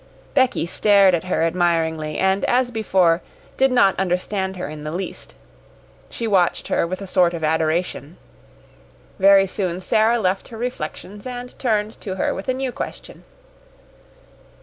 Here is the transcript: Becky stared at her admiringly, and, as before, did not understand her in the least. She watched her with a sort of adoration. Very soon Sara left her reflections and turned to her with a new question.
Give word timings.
Becky 0.33 0.65
stared 0.65 1.13
at 1.13 1.25
her 1.25 1.43
admiringly, 1.43 2.17
and, 2.17 2.43
as 2.45 2.71
before, 2.71 3.21
did 3.55 3.71
not 3.71 3.99
understand 3.99 4.57
her 4.57 4.67
in 4.67 4.83
the 4.83 4.89
least. 4.89 5.35
She 6.09 6.25
watched 6.25 6.69
her 6.69 6.87
with 6.87 7.03
a 7.03 7.05
sort 7.05 7.35
of 7.35 7.43
adoration. 7.43 8.17
Very 9.19 9.45
soon 9.45 9.79
Sara 9.79 10.17
left 10.17 10.47
her 10.47 10.57
reflections 10.57 11.27
and 11.27 11.53
turned 11.59 12.01
to 12.01 12.15
her 12.15 12.33
with 12.33 12.49
a 12.49 12.53
new 12.55 12.71
question. 12.71 13.25